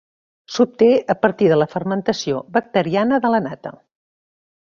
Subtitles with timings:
[0.53, 3.75] S'obté a partir de la fermentació bacteriana de la nata.